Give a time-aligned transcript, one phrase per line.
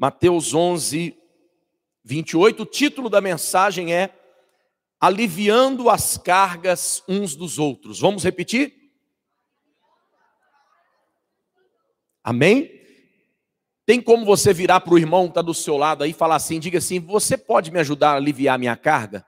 [0.00, 1.14] Mateus 11,
[2.02, 2.62] 28.
[2.62, 4.18] O título da mensagem é
[4.98, 8.00] Aliviando as cargas uns dos outros.
[8.00, 8.74] Vamos repetir?
[12.24, 12.80] Amém?
[13.84, 16.36] Tem como você virar para o irmão que está do seu lado aí e falar
[16.36, 19.26] assim: diga assim, você pode me ajudar a aliviar minha carga?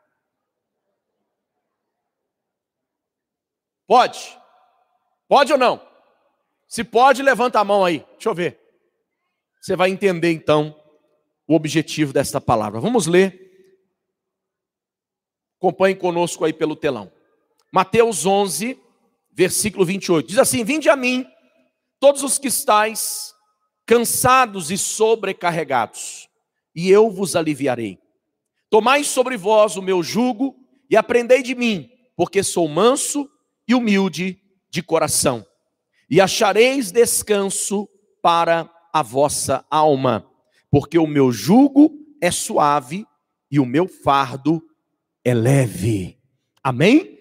[3.87, 4.39] Pode?
[5.29, 5.87] Pode ou não?
[6.67, 8.07] Se pode, levanta a mão aí.
[8.15, 8.62] Deixa eu ver.
[9.63, 10.77] Você vai entender então
[11.47, 12.81] o objetivo desta palavra.
[12.81, 13.79] Vamos ler.
[15.57, 17.13] Acompanhe conosco aí pelo telão.
[17.71, 18.77] Mateus 11,
[19.31, 20.27] versículo 28.
[20.27, 21.25] Diz assim: Vinde a mim,
[22.01, 23.33] todos os que estáis
[23.87, 26.29] cansados e sobrecarregados,
[26.75, 28.01] e eu vos aliviarei.
[28.69, 30.57] Tomai sobre vós o meu jugo
[30.91, 33.31] e aprendei de mim, porque sou manso
[33.69, 35.47] e humilde de coração,
[36.11, 37.89] e achareis descanso
[38.21, 40.27] para a vossa alma,
[40.71, 43.07] porque o meu jugo é suave
[43.51, 44.63] e o meu fardo
[45.25, 46.19] é leve.
[46.63, 47.19] Amém?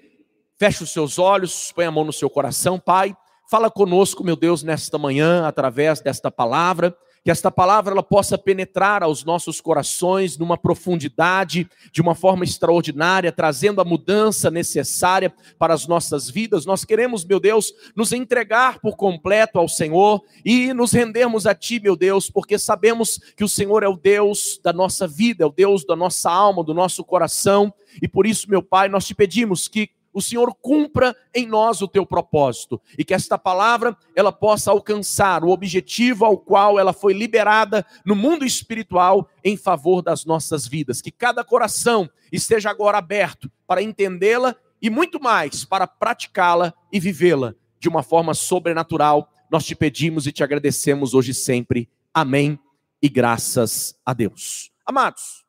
[0.60, 3.16] Feche os seus olhos, põe a mão no seu coração, Pai.
[3.50, 9.04] Fala conosco, meu Deus, nesta manhã, através desta palavra que esta palavra ela possa penetrar
[9.04, 15.86] aos nossos corações numa profundidade, de uma forma extraordinária, trazendo a mudança necessária para as
[15.86, 16.66] nossas vidas.
[16.66, 21.80] Nós queremos, meu Deus, nos entregar por completo ao Senhor e nos rendermos a Ti,
[21.80, 25.52] meu Deus, porque sabemos que o Senhor é o Deus da nossa vida, é o
[25.52, 27.72] Deus da nossa alma, do nosso coração.
[28.02, 31.88] E por isso, meu Pai, nós te pedimos que o Senhor cumpra em nós o
[31.88, 37.14] teu propósito e que esta palavra ela possa alcançar o objetivo ao qual ela foi
[37.14, 41.02] liberada no mundo espiritual em favor das nossas vidas.
[41.02, 47.56] Que cada coração esteja agora aberto para entendê-la e muito mais para praticá-la e vivê-la
[47.80, 49.32] de uma forma sobrenatural.
[49.50, 51.90] Nós te pedimos e te agradecemos hoje e sempre.
[52.14, 52.60] Amém.
[53.02, 54.72] E graças a Deus.
[54.86, 55.46] Amados,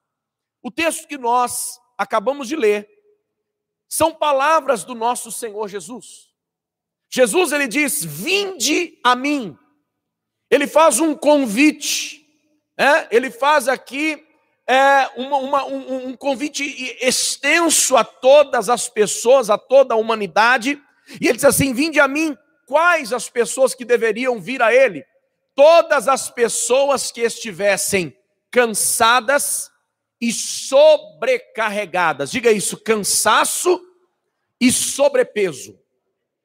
[0.62, 2.88] o texto que nós acabamos de ler
[3.92, 6.30] são palavras do nosso Senhor Jesus.
[7.10, 9.54] Jesus ele diz: Vinde a mim.
[10.50, 12.26] Ele faz um convite,
[12.78, 13.14] é?
[13.14, 14.26] ele faz aqui
[14.66, 16.64] é, uma, uma, um, um convite
[17.02, 20.82] extenso a todas as pessoas, a toda a humanidade,
[21.20, 22.34] e ele diz assim: Vinde a mim.
[22.66, 25.04] Quais as pessoas que deveriam vir a ele?
[25.54, 28.16] Todas as pessoas que estivessem
[28.50, 29.70] cansadas
[30.22, 32.30] e sobrecarregadas.
[32.30, 33.84] Diga isso: cansaço
[34.60, 35.76] e sobrepeso.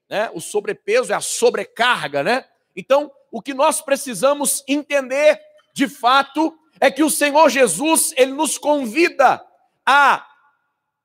[0.10, 0.32] Né?
[0.34, 2.46] O sobrepeso é a sobrecarga, né?
[2.76, 5.40] Então, o que nós precisamos entender
[5.74, 9.46] de fato é que o Senhor Jesus, ele nos convida
[9.86, 10.26] a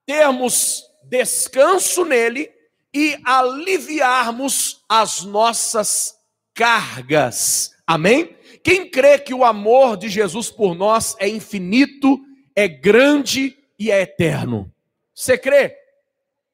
[0.06, 2.50] termos descanso nele
[2.94, 6.16] e aliviarmos as nossas
[6.55, 7.75] cargas.
[7.87, 8.37] Amém?
[8.62, 12.21] Quem crê que o amor de Jesus por nós é infinito,
[12.55, 14.73] é grande e é eterno?
[15.15, 15.79] Você crê?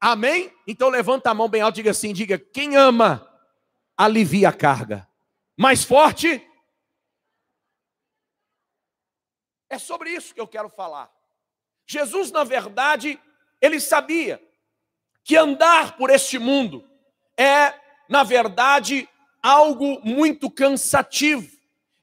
[0.00, 0.53] Amém?
[0.66, 3.28] Então levanta a mão bem alto e diga assim: diga, quem ama,
[3.97, 5.08] alivia a carga.
[5.56, 6.44] Mais forte.
[9.69, 11.10] É sobre isso que eu quero falar.
[11.87, 13.20] Jesus, na verdade,
[13.60, 14.42] ele sabia
[15.25, 16.88] que andar por este mundo
[17.37, 17.72] é,
[18.08, 19.08] na verdade,
[19.42, 21.48] algo muito cansativo,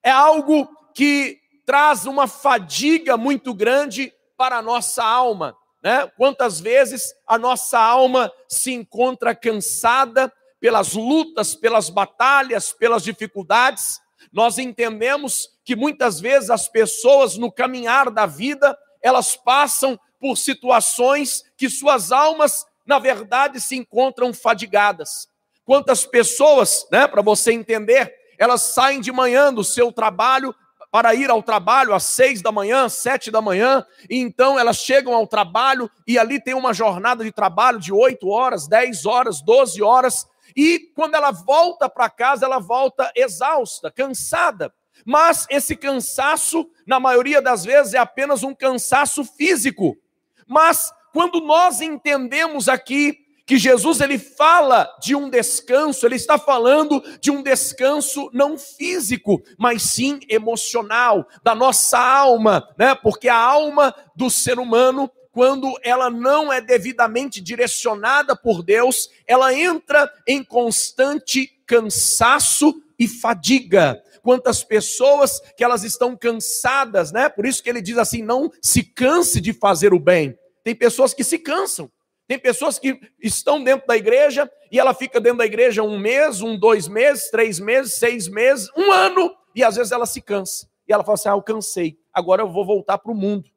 [0.01, 5.55] é algo que traz uma fadiga muito grande para a nossa alma.
[5.83, 6.07] Né?
[6.17, 10.31] Quantas vezes a nossa alma se encontra cansada
[10.65, 13.99] pelas lutas, pelas batalhas, pelas dificuldades.
[14.31, 21.43] Nós entendemos que muitas vezes as pessoas no caminhar da vida, elas passam por situações
[21.55, 25.27] que suas almas, na verdade, se encontram fadigadas.
[25.63, 30.53] Quantas pessoas, né, para você entender, elas saem de manhã do seu trabalho
[30.95, 35.13] para ir ao trabalho às seis da manhã, sete da manhã, e então elas chegam
[35.13, 39.84] ao trabalho e ali tem uma jornada de trabalho de oito horas, dez horas, doze
[39.84, 44.73] horas, e quando ela volta para casa, ela volta exausta, cansada.
[45.05, 49.97] Mas esse cansaço, na maioria das vezes, é apenas um cansaço físico.
[50.47, 57.03] Mas quando nós entendemos aqui que Jesus ele fala de um descanso, ele está falando
[57.21, 62.95] de um descanso não físico, mas sim emocional, da nossa alma, né?
[62.95, 69.53] Porque a alma do ser humano, quando ela não é devidamente direcionada por Deus, ela
[69.53, 74.01] entra em constante cansaço e fadiga.
[74.23, 77.29] Quantas pessoas que elas estão cansadas, né?
[77.29, 80.35] Por isso que ele diz assim: não se canse de fazer o bem.
[80.63, 81.91] Tem pessoas que se cansam.
[82.27, 86.41] Tem pessoas que estão dentro da igreja e ela fica dentro da igreja um mês,
[86.41, 90.67] um, dois meses, três meses, seis meses, um ano, e às vezes ela se cansa.
[90.87, 93.49] e ela fala assim: ah, eu cansei, agora eu vou voltar para o mundo.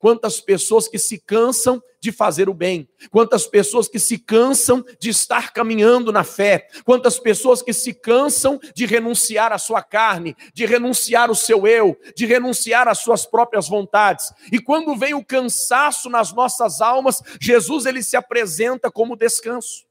[0.00, 5.10] Quantas pessoas que se cansam de fazer o bem, quantas pessoas que se cansam de
[5.10, 10.64] estar caminhando na fé, quantas pessoas que se cansam de renunciar à sua carne, de
[10.64, 14.32] renunciar o seu eu, de renunciar às suas próprias vontades.
[14.50, 19.84] E quando vem o cansaço nas nossas almas, Jesus ele se apresenta como descanso.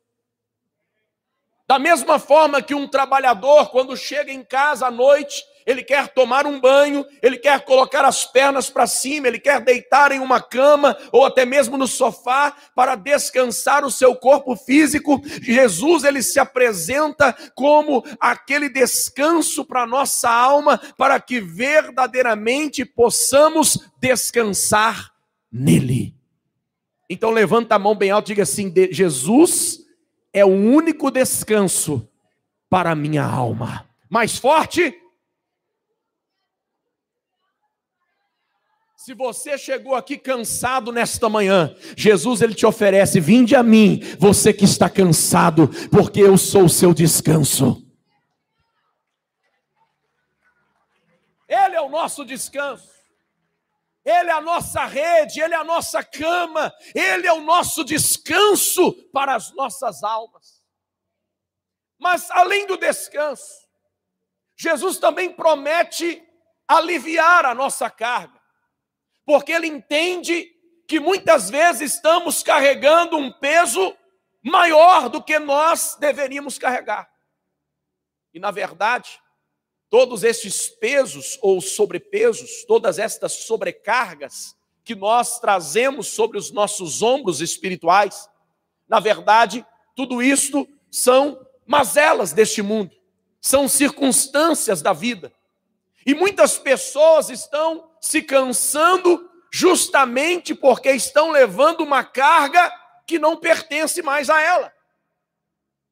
[1.68, 6.48] Da mesma forma que um trabalhador, quando chega em casa à noite, ele quer tomar
[6.48, 10.98] um banho, ele quer colocar as pernas para cima, ele quer deitar em uma cama
[11.12, 15.22] ou até mesmo no sofá para descansar o seu corpo físico.
[15.44, 25.12] Jesus ele se apresenta como aquele descanso para nossa alma, para que verdadeiramente possamos descansar
[25.52, 26.16] nele.
[27.08, 29.82] Então levanta a mão bem alto e diga assim: Jesus
[30.34, 32.10] é o único descanso
[32.68, 33.88] para a minha alma.
[34.10, 35.00] Mais forte.
[39.00, 44.52] Se você chegou aqui cansado nesta manhã, Jesus ele te oferece: vinde a mim, você
[44.52, 47.82] que está cansado, porque eu sou o seu descanso.
[51.48, 52.90] Ele é o nosso descanso.
[54.04, 58.92] Ele é a nossa rede, Ele é a nossa cama, Ele é o nosso descanso
[59.14, 60.62] para as nossas almas.
[61.98, 63.66] Mas além do descanso,
[64.58, 66.22] Jesus também promete
[66.68, 68.39] aliviar a nossa carga,
[69.30, 70.52] porque Ele entende
[70.88, 73.96] que muitas vezes estamos carregando um peso
[74.42, 77.08] maior do que nós deveríamos carregar.
[78.34, 79.22] E na verdade,
[79.88, 87.40] todos estes pesos ou sobrepesos, todas estas sobrecargas que nós trazemos sobre os nossos ombros
[87.40, 88.28] espirituais,
[88.88, 89.64] na verdade,
[89.96, 92.98] tudo isto são mazelas deste mundo,
[93.40, 95.32] são circunstâncias da vida.
[96.10, 102.74] E muitas pessoas estão se cansando justamente porque estão levando uma carga
[103.06, 104.74] que não pertence mais a ela.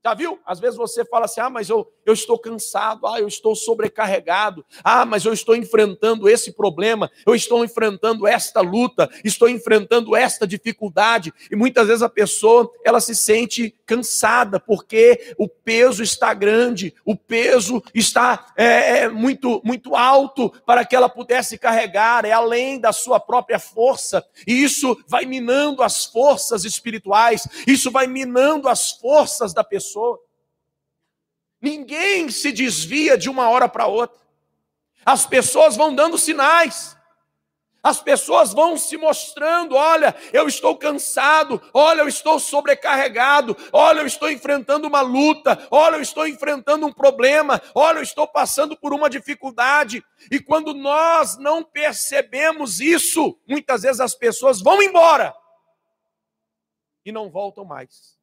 [0.07, 0.39] Já viu?
[0.45, 4.65] Às vezes você fala assim: ah, mas eu, eu estou cansado, ah, eu estou sobrecarregado,
[4.81, 10.47] ah, mas eu estou enfrentando esse problema, eu estou enfrentando esta luta, estou enfrentando esta
[10.47, 11.33] dificuldade.
[11.51, 17.13] E muitas vezes a pessoa ela se sente cansada porque o peso está grande, o
[17.13, 22.93] peso está é, é, muito, muito alto para que ela pudesse carregar, é além da
[22.93, 29.53] sua própria força, e isso vai minando as forças espirituais, isso vai minando as forças
[29.53, 30.19] da pessoa pessoa.
[31.59, 34.19] Ninguém se desvia de uma hora para outra.
[35.03, 36.95] As pessoas vão dando sinais.
[37.81, 44.05] As pessoas vão se mostrando: olha, eu estou cansado, olha, eu estou sobrecarregado, olha, eu
[44.05, 48.93] estou enfrentando uma luta, olha, eu estou enfrentando um problema, olha, eu estou passando por
[48.93, 50.03] uma dificuldade.
[50.29, 55.33] E quando nós não percebemos isso, muitas vezes as pessoas vão embora
[57.05, 58.16] e não voltam mais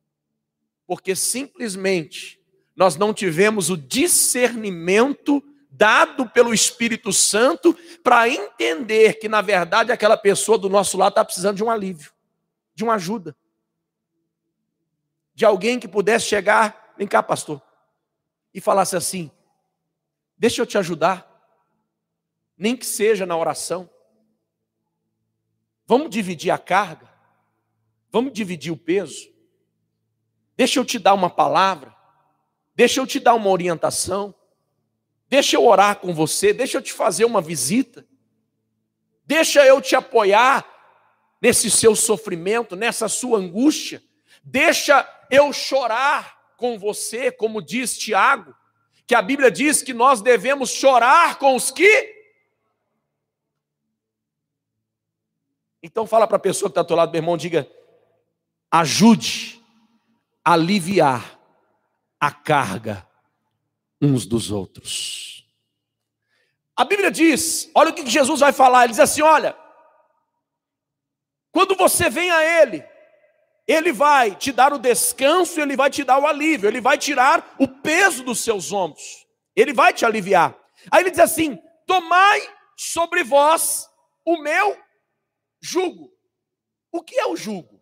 [0.87, 2.41] porque simplesmente
[2.77, 10.17] nós não tivemos o discernimento dado pelo Espírito Santo para entender que, na verdade, aquela
[10.17, 12.13] pessoa do nosso lado está precisando de um alívio,
[12.75, 13.37] de uma ajuda,
[15.35, 17.61] de alguém que pudesse chegar, vem cá, pastor,
[18.53, 19.31] e falasse assim:
[20.39, 21.29] deixa eu te ajudar,
[22.57, 23.91] nem que seja na oração.
[25.87, 27.13] Vamos dividir a carga,
[28.11, 29.34] vamos dividir o peso.
[30.57, 31.95] Deixa eu te dar uma palavra,
[32.75, 34.35] deixa eu te dar uma orientação,
[35.29, 38.07] deixa eu orar com você, deixa eu te fazer uma visita,
[39.27, 40.65] deixa eu te apoiar
[41.43, 44.03] nesse seu sofrimento, nessa sua angústia,
[44.45, 48.55] deixa eu chorar com você, como diz Tiago,
[49.07, 52.15] que a Bíblia diz que nós devemos chorar com os que.
[55.83, 57.69] Então fala para a pessoa que está ao teu lado, meu irmão, diga:
[58.71, 59.64] ajude
[60.45, 61.41] aliviar
[62.21, 63.09] a carga
[64.01, 65.49] uns dos outros.
[66.77, 69.57] A Bíblia diz, olha o que Jesus vai falar, ele diz assim: olha,
[71.53, 72.85] quando você vem a Ele,
[73.67, 77.55] Ele vai te dar o descanso, Ele vai te dar o alívio, Ele vai tirar
[77.61, 79.25] o peso dos seus ombros,
[79.55, 80.59] Ele vai te aliviar.
[80.91, 82.43] Aí ele diz assim: tomai
[82.77, 83.89] sobre vós
[84.25, 84.77] o meu
[85.61, 86.13] jugo.
[86.91, 87.81] O que é o jugo?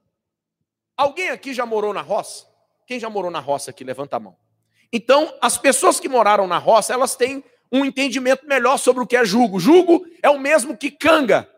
[0.94, 2.51] Alguém aqui já morou na roça?
[2.86, 4.36] Quem já morou na roça aqui, levanta a mão.
[4.92, 9.16] Então, as pessoas que moraram na roça, elas têm um entendimento melhor sobre o que
[9.16, 9.58] é jugo.
[9.58, 11.48] Jugo é o mesmo que canga.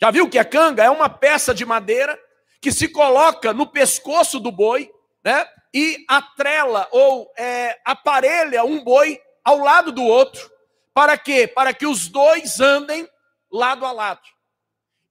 [0.00, 0.84] Já viu o que é canga?
[0.84, 2.18] É uma peça de madeira
[2.60, 4.90] que se coloca no pescoço do boi,
[5.24, 5.46] né?
[5.72, 10.50] E atrela ou é, aparelha um boi ao lado do outro,
[10.92, 11.46] Para quê?
[11.46, 13.08] Para que os dois andem
[13.50, 14.20] lado a lado.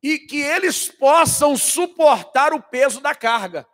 [0.04, 3.66] E que eles possam suportar o peso da carga.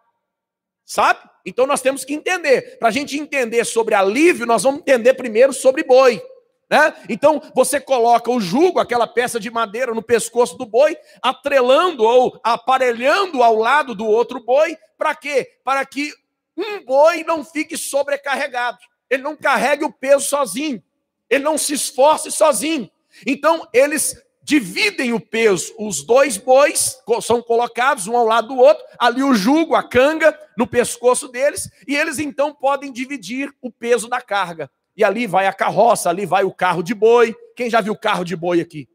[0.86, 1.20] Sabe?
[1.44, 2.77] Então nós temos que entender.
[2.77, 6.22] Para a gente entender sobre alívio, nós vamos entender primeiro sobre boi.
[6.70, 6.94] Né?
[7.10, 12.39] Então você coloca o jugo, aquela peça de madeira no pescoço do boi, atrelando ou
[12.44, 15.58] aparelhando ao lado do outro boi, para quê?
[15.63, 16.12] Para que
[16.58, 20.82] um boi não fique sobrecarregado, ele não carregue o peso sozinho,
[21.30, 22.89] ele não se esforce sozinho.
[23.25, 24.15] Então eles
[24.46, 29.34] dividem o peso, os dois bois são colocados um ao lado do outro, ali o
[29.34, 34.70] jugo, a canga no pescoço deles, e eles então podem dividir o peso da carga
[34.96, 37.36] e ali vai a carroça, ali vai o carro de boi.
[37.56, 38.88] Quem já viu carro de boi aqui?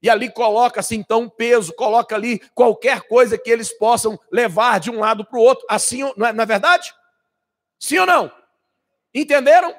[0.00, 4.90] E ali coloca-se então um peso, coloca ali qualquer coisa que eles possam levar de
[4.90, 5.66] um lado para o outro.
[5.68, 6.94] Assim, não é, não é verdade?
[7.78, 8.32] Sim ou não?
[9.12, 9.74] Entenderam?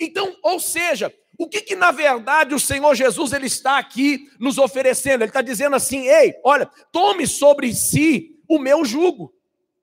[0.00, 4.58] Então, ou seja, o que, que na verdade o Senhor Jesus ele está aqui nos
[4.58, 5.22] oferecendo?
[5.22, 9.34] Ele está dizendo assim: ei, olha, tome sobre si o meu jugo.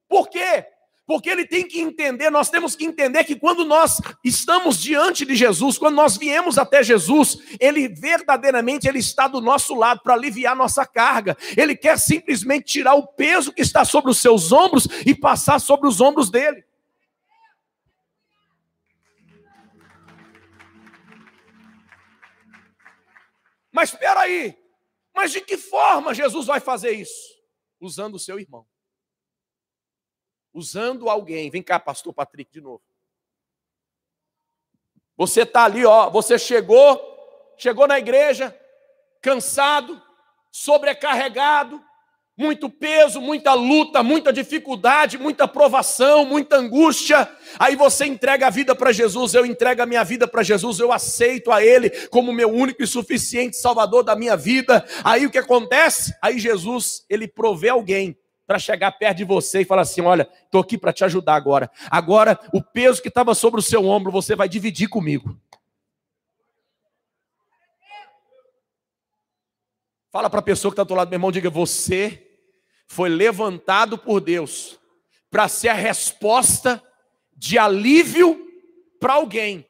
[0.07, 0.65] Por quê?
[1.05, 5.35] Porque ele tem que entender, nós temos que entender que quando nós estamos diante de
[5.35, 10.55] Jesus, quando nós viemos até Jesus, ele verdadeiramente ele está do nosso lado para aliviar
[10.55, 11.35] nossa carga.
[11.57, 15.89] Ele quer simplesmente tirar o peso que está sobre os seus ombros e passar sobre
[15.89, 16.63] os ombros dele.
[23.79, 24.57] Mas espera aí.
[25.13, 27.39] Mas de que forma Jesus vai fazer isso?
[27.79, 28.67] Usando o seu irmão
[30.53, 31.49] usando alguém.
[31.49, 32.83] Vem cá, pastor Patrick, de novo.
[35.15, 36.99] Você está ali, ó, você chegou,
[37.57, 38.57] chegou na igreja,
[39.21, 40.01] cansado,
[40.51, 41.83] sobrecarregado,
[42.39, 47.29] muito peso, muita luta, muita dificuldade, muita provação, muita angústia.
[47.59, 50.89] Aí você entrega a vida para Jesus, eu entrego a minha vida para Jesus, eu
[50.93, 54.85] aceito a Ele como meu único e suficiente Salvador da minha vida.
[55.03, 56.15] Aí o que acontece?
[56.21, 58.17] Aí Jesus, ele provê alguém
[58.47, 61.69] para chegar perto de você e falar assim: olha, estou aqui para te ajudar agora.
[61.91, 65.37] Agora, o peso que estava sobre o seu ombro, você vai dividir comigo.
[70.09, 72.27] Fala para a pessoa que está do lado, meu irmão, diga: você
[72.89, 74.79] foi levantado por Deus
[75.29, 76.83] para ser a resposta
[77.31, 78.47] de alívio
[78.99, 79.65] para alguém.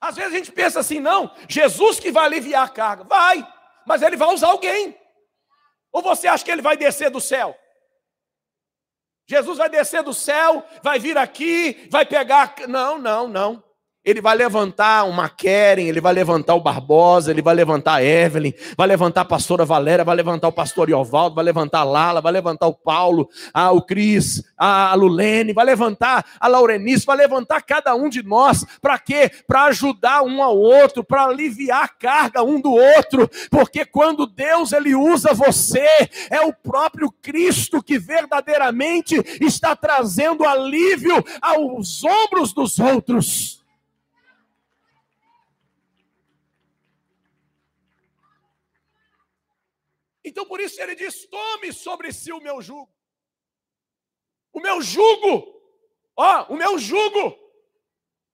[0.00, 3.04] Às vezes a gente pensa assim, não, Jesus que vai aliviar a carga.
[3.04, 3.46] Vai,
[3.86, 4.98] mas ele vai usar alguém.
[5.92, 7.56] Ou você acha que ele vai descer do céu?
[9.28, 12.54] Jesus vai descer do céu, vai vir aqui, vai pegar.
[12.66, 13.69] Não, não, não.
[14.02, 18.54] Ele vai levantar uma Keren, ele vai levantar o Barbosa, ele vai levantar a Evelyn,
[18.74, 22.32] vai levantar a pastora Valéria, vai levantar o pastor Iovaldo, vai levantar a Lala, vai
[22.32, 27.60] levantar o Paulo, a, o Cris, a, a Lulene, vai levantar a Laurenice, vai levantar
[27.60, 28.64] cada um de nós.
[28.80, 29.30] Para quê?
[29.46, 33.28] Para ajudar um ao outro, para aliviar a carga um do outro.
[33.50, 35.86] Porque quando Deus ele usa você,
[36.30, 43.59] é o próprio Cristo que verdadeiramente está trazendo alívio aos ombros dos outros.
[50.24, 52.92] Então por isso ele diz: tome sobre si o meu jugo.
[54.52, 55.62] O meu jugo,
[56.16, 57.38] ó, o meu jugo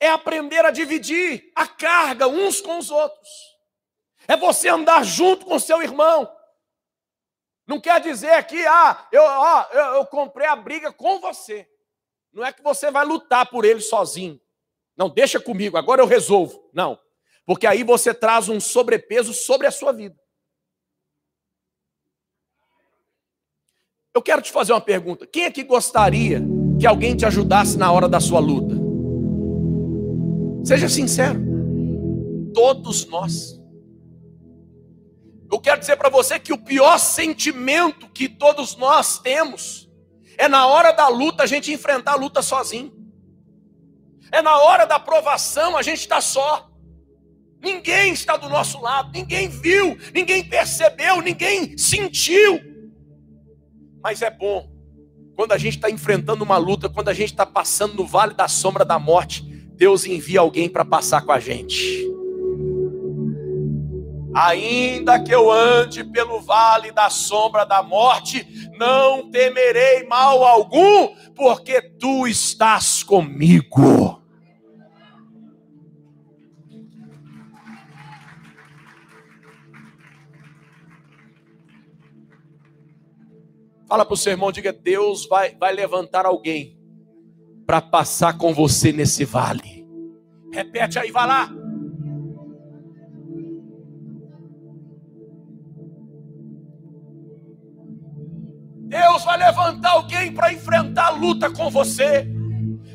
[0.00, 3.28] é aprender a dividir a carga uns com os outros.
[4.28, 6.30] É você andar junto com seu irmão.
[7.66, 11.68] Não quer dizer que, ah, eu, ó, eu, eu comprei a briga com você.
[12.32, 14.40] Não é que você vai lutar por ele sozinho.
[14.96, 16.70] Não, deixa comigo, agora eu resolvo.
[16.72, 16.98] Não.
[17.44, 20.16] Porque aí você traz um sobrepeso sobre a sua vida.
[24.16, 25.26] Eu quero te fazer uma pergunta.
[25.26, 26.42] Quem é que gostaria
[26.80, 28.74] que alguém te ajudasse na hora da sua luta?
[30.64, 31.38] Seja sincero.
[32.54, 33.60] Todos nós.
[35.52, 39.86] Eu quero dizer para você que o pior sentimento que todos nós temos
[40.38, 42.90] é na hora da luta a gente enfrentar a luta sozinho.
[44.32, 46.70] É na hora da provação a gente está só.
[47.60, 52.75] Ninguém está do nosso lado, ninguém viu, ninguém percebeu, ninguém sentiu.
[54.02, 54.76] Mas é bom
[55.36, 58.48] quando a gente está enfrentando uma luta, quando a gente está passando no vale da
[58.48, 59.42] sombra da morte,
[59.74, 62.06] Deus envia alguém para passar com a gente.
[64.34, 68.46] Ainda que eu ande pelo vale da sombra da morte,
[68.78, 74.22] não temerei mal algum, porque tu estás comigo.
[83.88, 86.76] Fala para o seu irmão, diga: Deus vai, vai levantar alguém
[87.66, 89.86] para passar com você nesse vale.
[90.52, 91.50] Repete aí, vai lá.
[98.88, 102.26] Deus vai levantar alguém para enfrentar a luta com você.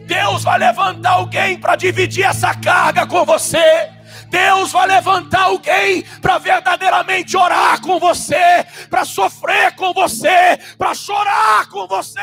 [0.07, 3.89] Deus vai levantar alguém para dividir essa carga com você.
[4.31, 11.67] Deus vai levantar alguém para verdadeiramente orar com você, para sofrer com você, para chorar
[11.69, 12.21] com você.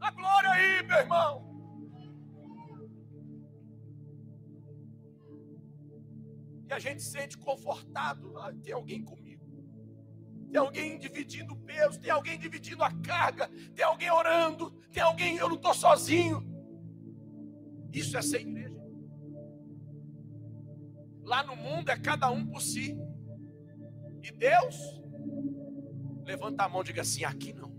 [0.00, 1.48] A glória aí, meu irmão.
[6.68, 8.36] E a gente sente confortado.
[8.38, 9.29] Ah, tem alguém comigo.
[10.50, 12.00] Tem alguém dividindo o peso.
[12.00, 13.48] Tem alguém dividindo a carga.
[13.74, 14.70] Tem alguém orando.
[14.92, 16.46] Tem alguém, eu não estou sozinho.
[17.92, 18.70] Isso é ser igreja.
[21.22, 22.98] Lá no mundo é cada um por si.
[24.22, 24.76] E Deus,
[26.24, 27.70] levanta a mão e diga assim: aqui não.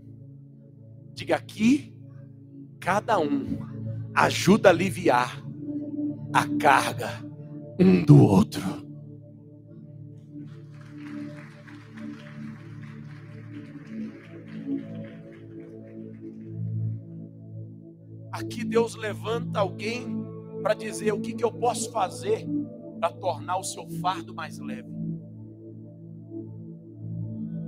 [1.12, 1.94] Diga aqui,
[2.80, 3.58] cada um
[4.14, 5.42] ajuda a aliviar
[6.32, 7.10] a carga
[7.78, 8.91] um do outro.
[18.72, 20.24] Deus levanta alguém
[20.62, 22.48] para dizer o que, que eu posso fazer
[22.98, 24.88] para tornar o seu fardo mais leve.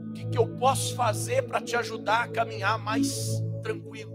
[0.09, 4.15] O que, que eu posso fazer para te ajudar a caminhar mais tranquilo.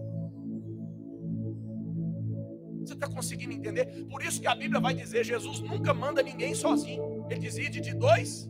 [2.79, 4.07] Você está conseguindo entender?
[4.09, 7.27] Por isso que a Bíblia vai dizer: Jesus nunca manda ninguém sozinho.
[7.29, 8.49] Ele dizia de dois.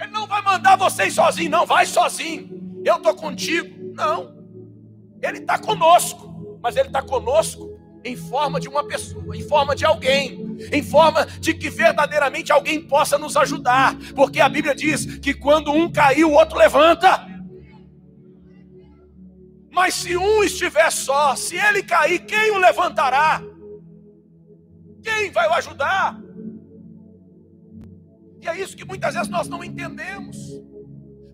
[0.00, 3.79] Ele não vai mandar vocês sozinho, não, vai sozinho eu estou contigo.
[4.00, 4.34] Não.
[5.22, 9.84] Ele está conosco, mas ele está conosco em forma de uma pessoa, em forma de
[9.84, 15.34] alguém, em forma de que verdadeiramente alguém possa nos ajudar, porque a Bíblia diz que
[15.34, 17.26] quando um cair, o outro levanta.
[19.70, 23.42] Mas se um estiver só, se ele cair, quem o levantará?
[25.02, 26.18] Quem vai o ajudar?
[28.40, 30.36] E é isso que muitas vezes nós não entendemos.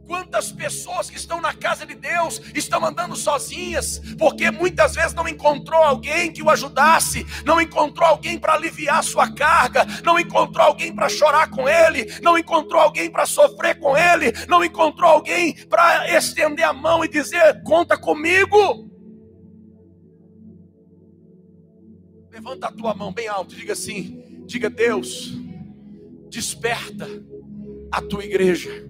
[0.06, 5.26] Quantas pessoas que estão na casa de Deus estão andando sozinhas, porque muitas vezes não
[5.26, 10.94] encontrou alguém que o ajudasse, não encontrou alguém para aliviar sua carga, não encontrou alguém
[10.94, 16.08] para chorar com ele, não encontrou alguém para sofrer com ele, não encontrou alguém para
[16.16, 18.88] estender a mão e dizer: Conta comigo.
[22.30, 25.32] Levanta a tua mão bem alto e diga assim: Diga, Deus,
[26.28, 27.08] desperta
[27.90, 28.86] a tua igreja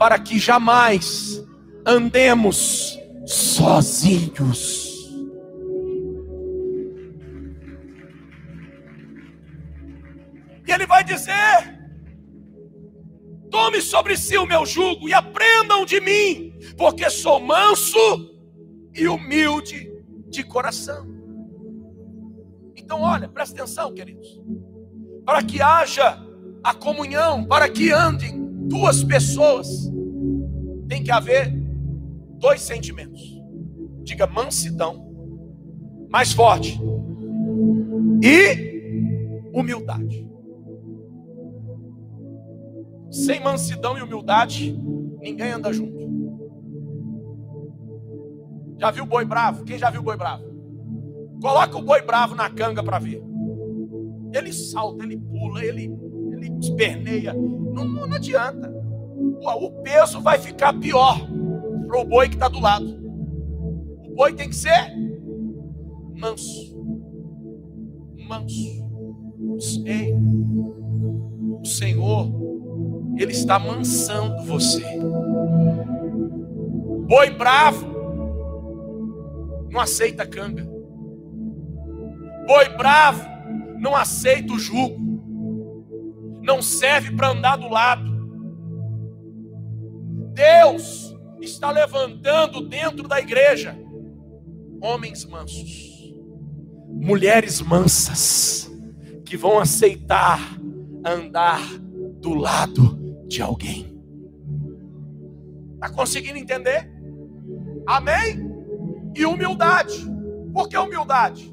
[0.00, 1.46] para que jamais
[1.84, 4.88] andemos sozinhos.
[10.66, 11.78] E ele vai dizer:
[13.50, 17.98] Tome sobre si o meu jugo e aprendam de mim, porque sou manso
[18.94, 19.92] e humilde
[20.30, 21.06] de coração.
[22.74, 24.40] Então, olha, presta atenção, queridos.
[25.26, 26.18] Para que haja
[26.64, 28.39] a comunhão, para que andem
[28.70, 29.92] duas pessoas,
[30.88, 31.52] tem que haver
[32.38, 33.20] dois sentimentos.
[34.04, 35.12] Diga mansidão,
[36.08, 36.80] mais forte,
[38.22, 40.26] e humildade.
[43.10, 44.72] Sem mansidão e humildade,
[45.20, 46.08] ninguém anda junto.
[48.78, 49.64] Já viu boi bravo?
[49.64, 50.44] Quem já viu boi bravo?
[51.42, 53.22] Coloca o boi bravo na canga para ver.
[54.32, 55.88] Ele salta, ele pula, ele
[56.40, 57.32] ele esperneia.
[57.34, 58.72] Não, não adianta.
[59.42, 61.18] O peso vai ficar pior
[61.86, 62.86] para o boi que está do lado.
[64.06, 64.94] O boi tem que ser
[66.16, 66.78] manso.
[68.28, 68.80] Manso.
[69.84, 70.14] Ei,
[71.60, 72.32] o Senhor,
[73.18, 74.84] Ele está mansando você.
[77.06, 77.88] Boi bravo
[79.70, 80.68] não aceita canga.
[82.46, 83.28] Boi bravo
[83.78, 85.09] não aceita o jugo
[86.42, 88.10] não serve para andar do lado.
[90.32, 93.76] Deus está levantando dentro da igreja
[94.80, 96.14] homens mansos,
[96.88, 98.70] mulheres mansas,
[99.24, 100.40] que vão aceitar
[101.04, 101.60] andar
[102.20, 103.90] do lado de alguém.
[105.74, 106.90] Está conseguindo entender?
[107.86, 108.50] Amém?
[109.14, 110.06] E humildade.
[110.52, 111.52] Por que humildade?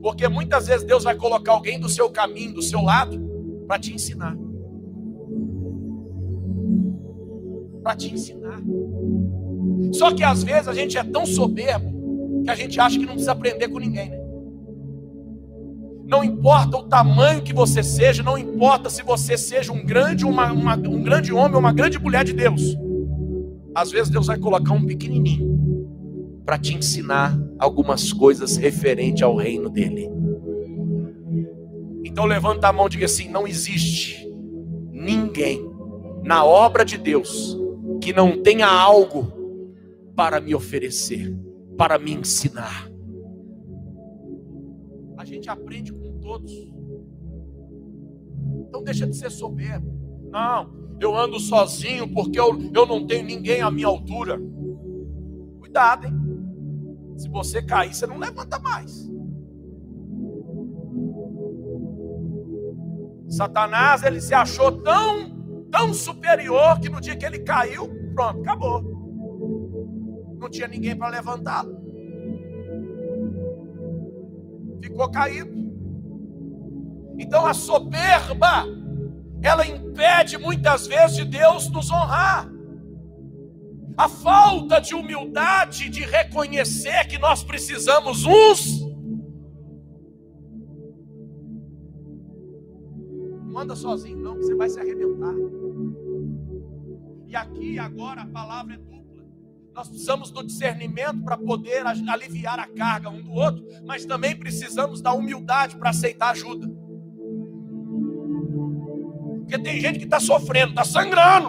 [0.00, 3.31] Porque muitas vezes Deus vai colocar alguém do seu caminho, do seu lado,
[3.66, 4.36] para te ensinar.
[7.82, 8.60] Para te ensinar.
[9.92, 13.12] Só que às vezes a gente é tão soberbo que a gente acha que não
[13.12, 14.22] precisa aprender com ninguém, né?
[16.12, 20.52] não importa o tamanho que você seja, não importa se você seja um grande, uma,
[20.52, 22.76] uma, um grande homem ou uma grande mulher de Deus.
[23.74, 29.70] Às vezes Deus vai colocar um pequenininho para te ensinar algumas coisas referente ao reino
[29.70, 30.10] dele.
[32.12, 34.30] Então levanta a mão e diga assim: não existe
[34.90, 35.66] ninguém
[36.22, 37.56] na obra de Deus
[38.02, 39.32] que não tenha algo
[40.14, 41.34] para me oferecer,
[41.74, 42.86] para me ensinar.
[45.16, 46.52] A gente aprende com todos.
[48.68, 49.90] Então deixa de ser soberbo.
[50.30, 50.70] Não,
[51.00, 54.38] eu ando sozinho porque eu, eu não tenho ninguém à minha altura.
[55.60, 56.12] Cuidado, hein?
[57.16, 59.10] Se você cair, você não levanta mais.
[63.32, 68.82] Satanás, ele se achou tão, tão superior que no dia que ele caiu, pronto, acabou.
[70.38, 71.74] Não tinha ninguém para levantá-lo.
[74.82, 75.50] Ficou caído.
[77.18, 78.66] Então a soberba
[79.42, 82.46] ela impede muitas vezes de Deus nos honrar.
[83.96, 88.81] A falta de humildade de reconhecer que nós precisamos uns.
[93.62, 95.34] Anda sozinho, não, que você vai se arrebentar.
[97.26, 99.24] E aqui agora a palavra é dupla.
[99.74, 105.00] Nós precisamos do discernimento para poder aliviar a carga um do outro, mas também precisamos
[105.00, 106.68] da humildade para aceitar ajuda.
[109.38, 111.48] Porque tem gente que está sofrendo, está sangrando.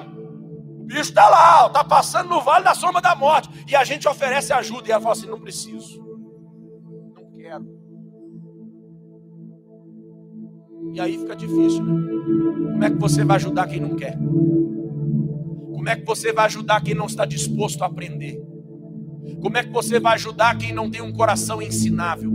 [0.80, 3.50] O bicho está lá, está passando no vale da sombra da morte.
[3.68, 4.88] E a gente oferece ajuda.
[4.88, 6.02] E ela fala assim: não preciso.
[10.94, 11.84] E aí fica difícil.
[11.84, 12.04] Né?
[12.72, 14.16] Como é que você vai ajudar quem não quer?
[15.74, 18.42] Como é que você vai ajudar quem não está disposto a aprender?
[19.42, 22.32] Como é que você vai ajudar quem não tem um coração ensinável?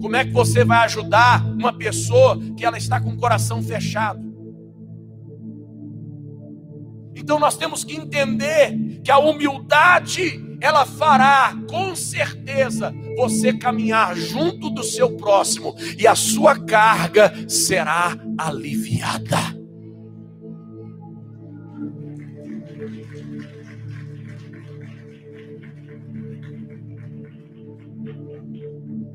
[0.00, 4.28] Como é que você vai ajudar uma pessoa que ela está com o coração fechado?
[7.16, 14.70] Então nós temos que entender que a humildade ela fará com certeza você caminhar junto
[14.70, 19.58] do seu próximo e a sua carga será aliviada.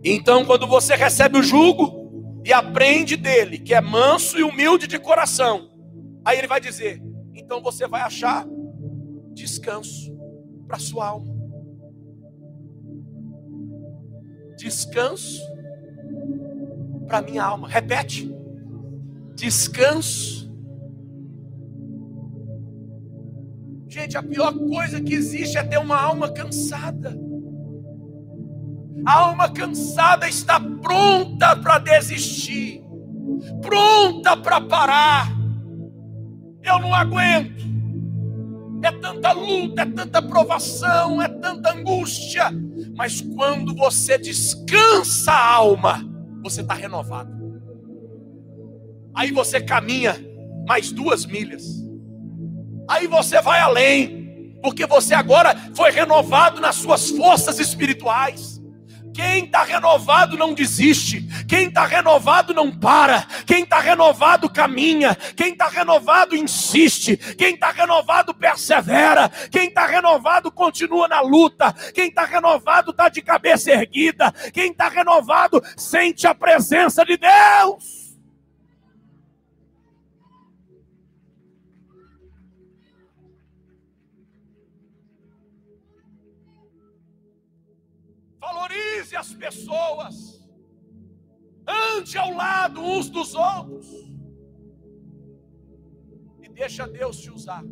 [0.05, 4.99] Então, quando você recebe o jugo e aprende dele, que é manso e humilde de
[4.99, 5.71] coração,
[6.25, 7.01] aí ele vai dizer:
[7.33, 8.45] então você vai achar
[9.33, 10.13] descanso
[10.67, 11.32] para sua alma.
[14.57, 15.41] Descanso
[17.07, 17.67] para minha alma.
[17.67, 18.33] Repete.
[19.35, 20.51] Descanso.
[23.87, 27.15] Gente, a pior coisa que existe é ter uma alma cansada.
[29.05, 32.81] A alma cansada está pronta para desistir,
[33.61, 35.43] pronta para parar
[36.63, 37.63] eu não aguento.
[38.81, 42.51] É tanta luta, é tanta provação, é tanta angústia.
[42.95, 46.03] Mas quando você descansa a alma,
[46.43, 47.31] você está renovado.
[49.15, 50.15] Aí você caminha
[50.67, 51.63] mais duas milhas.
[52.89, 58.61] Aí você vai além, porque você agora foi renovado nas suas forças espirituais.
[59.13, 61.21] Quem está renovado não desiste.
[61.47, 63.21] Quem está renovado não para.
[63.45, 65.15] Quem está renovado caminha.
[65.35, 67.15] Quem está renovado insiste.
[67.37, 69.29] Quem está renovado persevera.
[69.51, 71.73] Quem está renovado continua na luta.
[71.93, 74.31] Quem está renovado está de cabeça erguida.
[74.51, 78.02] Quem está renovado sente a presença de Deus.
[88.73, 90.41] Valorize as pessoas,
[91.67, 93.87] ande ao lado uns dos outros
[96.41, 97.63] e deixa Deus te usar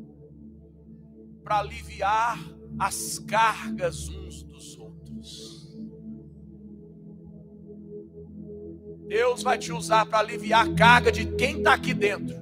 [1.44, 2.40] para aliviar
[2.80, 5.62] as cargas uns dos outros.
[9.08, 12.40] Deus vai te usar para aliviar a carga de quem está aqui dentro.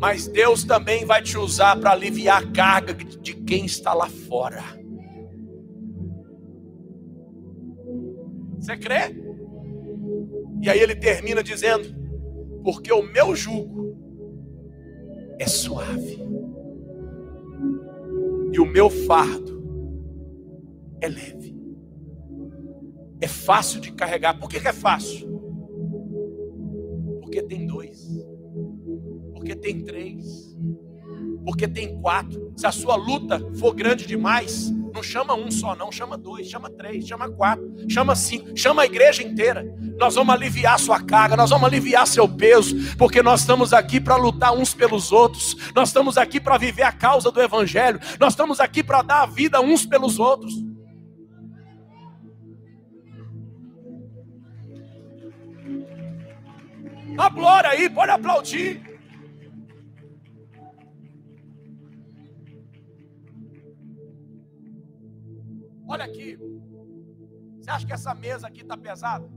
[0.00, 4.77] Mas Deus também vai te usar para aliviar a carga de quem está lá fora.
[8.68, 9.16] Você crê?
[10.60, 11.88] E aí ele termina dizendo:
[12.62, 13.96] Porque o meu jugo
[15.38, 16.18] é suave,
[18.52, 19.56] e o meu fardo
[21.00, 21.56] é leve.
[23.22, 24.38] É fácil de carregar.
[24.38, 25.26] Por que, que é fácil?
[27.22, 28.06] Porque tem dois,
[29.32, 30.54] porque tem três,
[31.42, 32.52] porque tem quatro.
[32.54, 36.68] Se a sua luta for grande demais, Não chama um só, não, chama dois, chama
[36.68, 39.64] três, chama quatro, chama cinco, chama a igreja inteira.
[39.96, 44.16] Nós vamos aliviar sua carga, nós vamos aliviar seu peso, porque nós estamos aqui para
[44.16, 48.58] lutar uns pelos outros, nós estamos aqui para viver a causa do Evangelho, nós estamos
[48.58, 50.52] aqui para dar a vida uns pelos outros.
[57.16, 58.87] A glória aí, pode aplaudir.
[65.88, 66.38] Olha aqui.
[67.58, 69.28] Você acha que essa mesa aqui está pesada?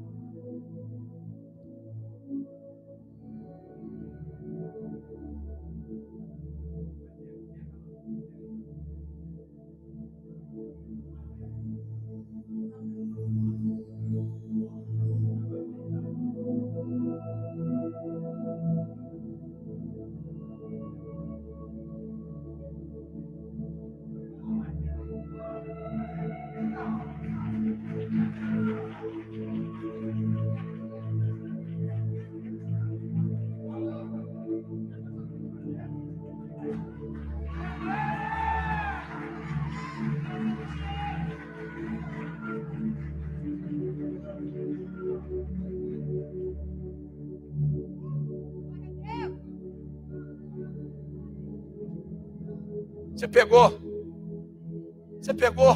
[55.51, 55.75] Pegou?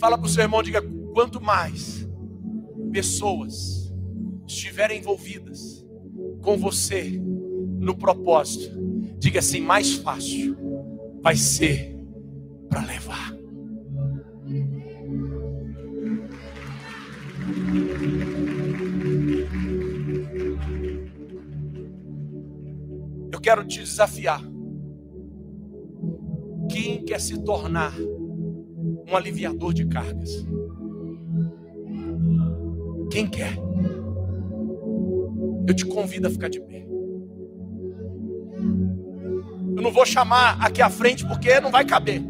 [0.00, 0.82] Fala para o seu irmão, diga:
[1.14, 2.08] quanto mais
[2.90, 3.94] pessoas
[4.44, 5.86] estiverem envolvidas
[6.40, 7.20] com você
[7.78, 8.76] no propósito,
[9.16, 10.56] diga assim: mais fácil
[11.22, 11.96] vai ser
[12.68, 13.32] para levar.
[23.30, 24.51] Eu quero te desafiar
[26.72, 30.30] quem quer se tornar um aliviador de cargas?
[33.10, 33.58] Quem quer?
[35.68, 36.86] Eu te convido a ficar de pé.
[39.76, 42.22] Eu não vou chamar aqui à frente porque não vai caber.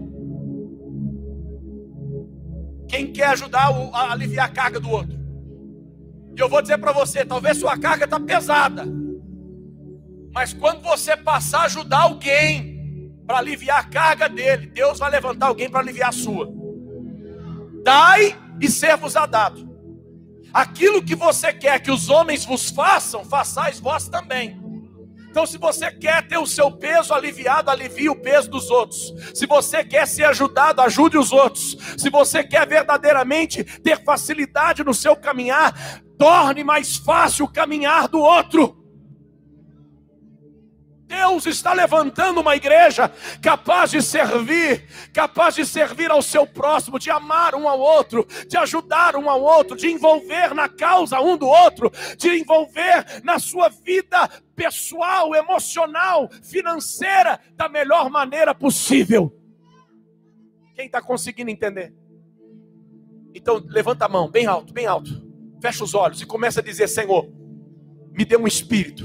[2.88, 5.16] Quem quer ajudar a aliviar a carga do outro?
[6.36, 8.84] E eu vou dizer para você, talvez sua carga está pesada.
[10.34, 12.71] Mas quando você passar a ajudar alguém,
[13.26, 14.66] para aliviar a carga dele.
[14.66, 16.48] Deus vai levantar alguém para aliviar a sua.
[17.82, 19.70] Dai e ser-vos a dado.
[20.52, 24.60] Aquilo que você quer que os homens vos façam, façais vós também.
[25.30, 29.14] Então, se você quer ter o seu peso aliviado, alivie o peso dos outros.
[29.34, 31.78] Se você quer ser ajudado, ajude os outros.
[31.96, 35.74] Se você quer verdadeiramente ter facilidade no seu caminhar,
[36.18, 38.81] torne mais fácil o caminhar do outro.
[41.12, 47.10] Deus está levantando uma igreja capaz de servir, capaz de servir ao seu próximo, de
[47.10, 51.46] amar um ao outro, de ajudar um ao outro, de envolver na causa um do
[51.46, 59.30] outro, de envolver na sua vida pessoal, emocional, financeira da melhor maneira possível.
[60.74, 61.94] Quem está conseguindo entender?
[63.34, 65.22] Então levanta a mão, bem alto, bem alto,
[65.60, 67.30] fecha os olhos e começa a dizer: Senhor,
[68.12, 69.04] me dê um espírito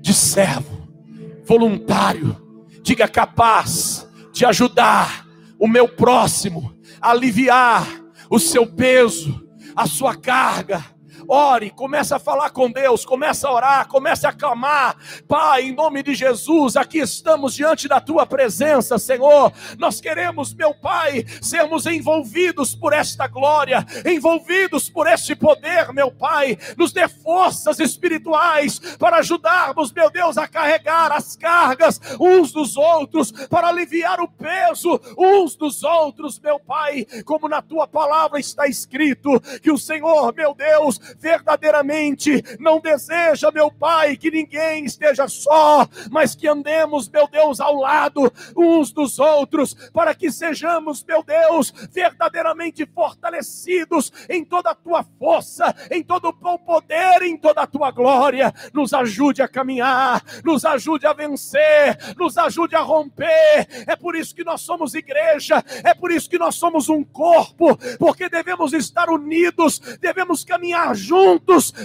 [0.00, 0.77] de servo
[1.48, 2.36] voluntário,
[2.82, 5.26] diga capaz de ajudar
[5.58, 7.88] o meu próximo, aliviar
[8.30, 10.84] o seu peso, a sua carga
[11.30, 14.96] Ore, comece a falar com Deus, comece a orar, comece a clamar.
[15.28, 19.52] Pai, em nome de Jesus, aqui estamos diante da tua presença, Senhor.
[19.78, 26.56] Nós queremos, meu Pai, sermos envolvidos por esta glória, envolvidos por este poder, meu Pai.
[26.78, 33.32] Nos dê forças espirituais para ajudarmos, meu Deus, a carregar as cargas uns dos outros,
[33.48, 39.38] para aliviar o peso uns dos outros, meu Pai, como na tua palavra está escrito,
[39.60, 46.34] que o Senhor, meu Deus, verdadeiramente não deseja, meu Pai, que ninguém esteja só, mas
[46.34, 52.86] que andemos, meu Deus, ao lado uns dos outros, para que sejamos, meu Deus, verdadeiramente
[52.86, 57.90] fortalecidos em toda a tua força, em todo o teu poder, em toda a tua
[57.90, 58.52] glória.
[58.72, 63.66] Nos ajude a caminhar, nos ajude a vencer, nos ajude a romper.
[63.86, 67.76] É por isso que nós somos igreja, é por isso que nós somos um corpo,
[67.98, 71.07] porque devemos estar unidos, devemos caminhar juntos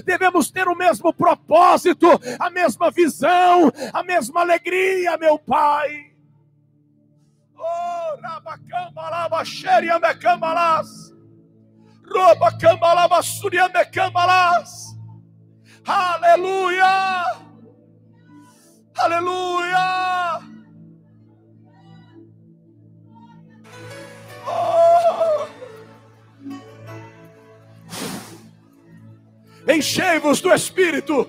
[0.05, 2.07] devemos ter o mesmo propósito,
[2.39, 6.13] a mesma visão, a mesma alegria, meu Pai.
[7.57, 11.13] Oh, rabacambalaba, xeriambecambalas.
[12.05, 14.97] Robacambalaba, suriambecambalas.
[15.85, 17.43] Aleluia!
[18.97, 20.22] Aleluia!
[29.75, 31.27] Enchei-vos do Espírito.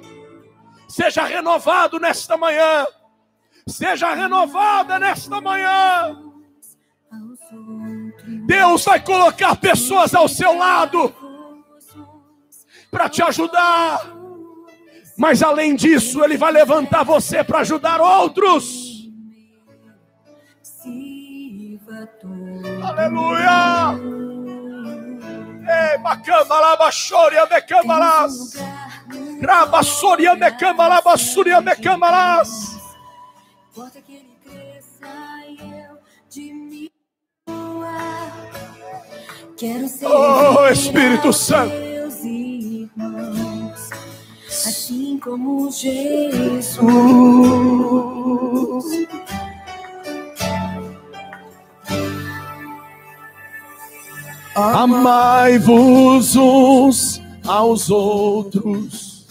[0.88, 2.86] Seja renovado nesta manhã.
[3.66, 6.16] Seja renovada nesta manhã.
[8.46, 11.14] Deus vai colocar pessoas ao seu lado
[12.90, 14.12] para te ajudar.
[15.16, 18.92] Mas além disso, Ele vai levantar você para ajudar outros.
[22.82, 24.33] Aleluia!
[25.66, 28.54] Ei, bacamba baixoria de cambalas.
[29.42, 32.78] Rabassoria de cambalaba, suria de cambalas.
[33.70, 35.06] Importa que ele cresça
[35.46, 35.98] e eu
[36.30, 36.90] diminua.
[39.56, 41.74] Quero ser oh, Espírito Santo.
[42.24, 43.90] Irmãos,
[44.48, 46.84] assim como Jesus.
[54.54, 59.26] Amai-vos uns aos outros,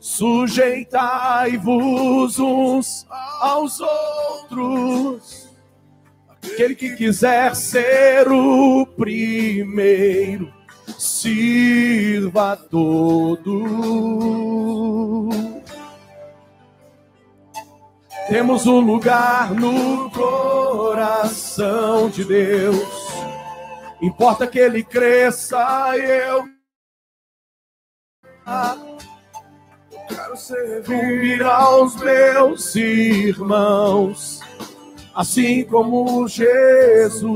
[0.00, 3.06] sujeitai-vos uns
[3.42, 5.50] aos outros.
[6.42, 10.50] Aquele que quiser ser o primeiro,
[10.98, 13.44] sirva a todos.
[18.30, 23.03] Temos um lugar no coração de Deus
[24.04, 26.46] Importa que ele cresça eu.
[30.06, 34.40] quero servir aos meus irmãos,
[35.14, 37.32] assim como Jesus.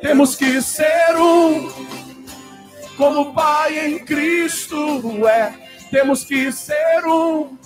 [0.00, 1.68] Temos que ser um,
[2.96, 5.52] como o Pai em Cristo é.
[5.90, 7.58] Temos que ser um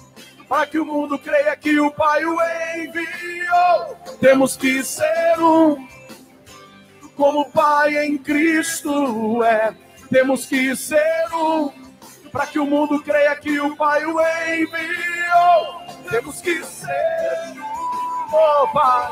[0.48, 2.38] para que o mundo creia que o Pai o
[2.76, 3.19] enviou.
[4.20, 5.86] Temos que ser um,
[7.16, 9.74] como o Pai em Cristo é.
[10.10, 11.70] Temos que ser um,
[12.32, 15.82] para que o mundo creia que o Pai o enviou.
[16.10, 19.08] Temos que ser um, oh Pai.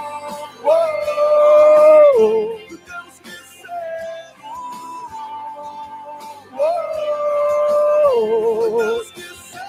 [0.64, 0.70] Oh,
[2.18, 2.68] oh, oh.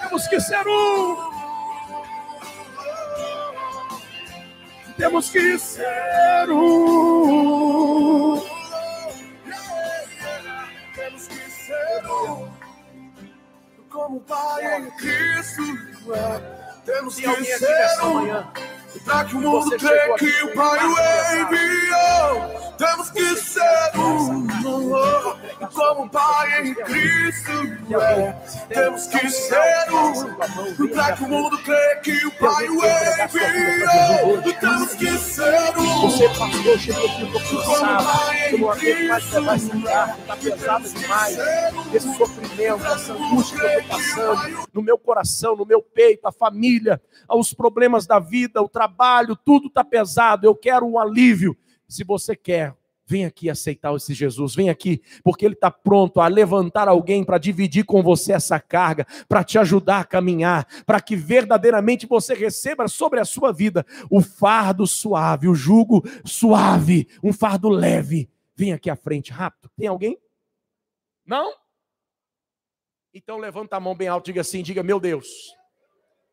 [0.02, 1.29] Temos que ser um.
[5.00, 8.38] Temos que ser um.
[10.94, 12.48] temos que ser um.
[13.88, 15.62] Como o Pai em Cristo
[16.14, 16.82] é.
[16.84, 18.79] Temos que ser um.
[19.04, 20.96] Para que o mundo crê que o Pai o
[21.42, 24.46] enviou, temos que ser um.
[25.72, 27.52] Como o Pai em Cristo
[27.94, 28.32] é.
[28.68, 30.88] Temos que ser um.
[30.88, 36.00] Para que o mundo crê que o Pai o enviou, temos que ser um.
[36.00, 38.58] Você, pastor, chegou aqui um pouco cansado.
[38.58, 41.38] Não aguento mais levar esse carro, está pesado demais.
[41.92, 46.32] Esse sofrimento, essa angústia que eu estou passando, no meu coração, no meu peito, a
[46.32, 48.79] família, os problemas da vida, o trabalho,
[49.44, 51.56] tudo está pesado, eu quero um alívio.
[51.88, 52.74] Se você quer,
[53.10, 57.38] vem aqui aceitar esse Jesus, vem aqui, porque Ele está pronto a levantar alguém para
[57.38, 62.86] dividir com você essa carga, para te ajudar a caminhar, para que verdadeiramente você receba
[62.86, 68.30] sobre a sua vida o fardo suave, o jugo suave, um fardo leve.
[68.54, 69.68] Vem aqui à frente, rápido.
[69.76, 70.16] Tem alguém?
[71.26, 71.52] Não?
[73.12, 75.26] Então levanta a mão bem alto, diga assim, diga, meu Deus,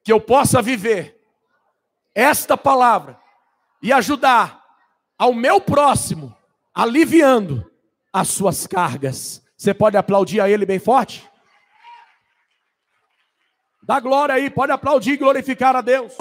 [0.04, 1.17] que eu possa viver
[2.18, 3.20] esta palavra
[3.80, 4.64] e ajudar
[5.20, 6.36] ao meu próximo,
[6.74, 7.72] aliviando
[8.12, 9.44] as suas cargas.
[9.56, 11.30] Você pode aplaudir a ele bem forte?
[13.84, 16.14] Dá glória aí, pode aplaudir e glorificar a Deus.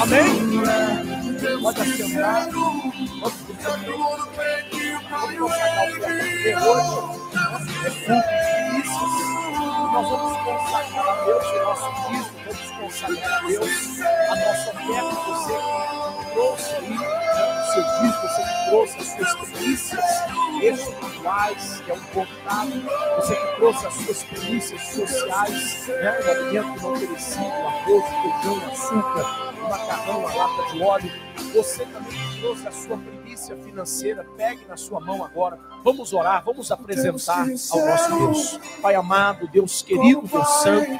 [0.00, 0.50] Amém?
[6.62, 7.19] Pode.
[7.60, 8.40] Vamos
[9.92, 15.14] nós vamos consagrar a Deus o nosso dízimo, vamos consagrar a Deus a nossa oferta.
[15.26, 15.52] Você
[16.16, 20.04] que trouxe aí o seu dízimo, você que trouxe as suas primícias
[20.62, 26.82] espirituais, que é um contato, você que trouxe as suas primícias sociais, né, o alimento
[26.82, 31.29] não perecido, arroz, feijão, açúcar, macarrão, a lata de óleo.
[31.54, 35.58] Você também que trouxe a sua primícia financeira, pegue na sua mão agora.
[35.82, 38.60] Vamos orar, vamos apresentar ao nosso Deus.
[38.80, 40.90] Pai amado, Deus querido, Deus santo,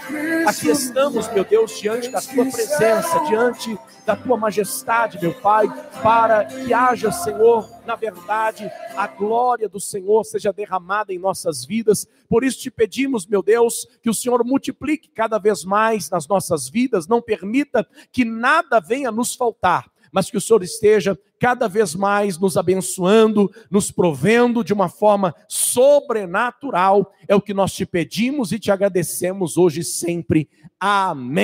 [0.47, 5.69] aqui estamos, meu Deus, diante da tua presença, diante da tua majestade, meu Pai,
[6.03, 12.09] para que haja, Senhor, na verdade, a glória do Senhor seja derramada em nossas vidas.
[12.29, 16.69] Por isso te pedimos, meu Deus, que o Senhor multiplique cada vez mais nas nossas
[16.69, 21.95] vidas, não permita que nada venha nos faltar mas que o Senhor esteja cada vez
[21.95, 27.13] mais nos abençoando, nos provendo de uma forma sobrenatural.
[27.27, 30.49] É o que nós te pedimos e te agradecemos hoje e sempre.
[30.79, 31.39] Amém.